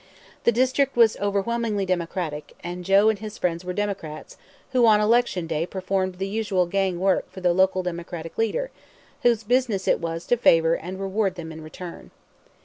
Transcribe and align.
The 0.45 0.51
district 0.51 0.95
was 0.95 1.15
overwhelmingly 1.17 1.85
Democratic, 1.85 2.53
and 2.63 2.83
Joe 2.83 3.09
and 3.09 3.19
his 3.19 3.37
friends 3.37 3.63
were 3.63 3.71
Democrats 3.71 4.35
who 4.71 4.87
on 4.87 4.99
election 4.99 5.45
day 5.45 5.67
performed 5.67 6.15
the 6.15 6.27
usual 6.27 6.65
gang 6.65 6.99
work 6.99 7.29
for 7.31 7.39
the 7.39 7.53
local 7.53 7.83
Democratic 7.83 8.35
leader, 8.35 8.71
whose 9.21 9.43
business 9.43 9.87
it 9.87 9.99
was 9.99 10.25
to 10.25 10.37
favor 10.37 10.73
and 10.73 10.99
reward 10.99 11.35
them 11.35 11.51
in 11.51 11.61
return. 11.61 12.09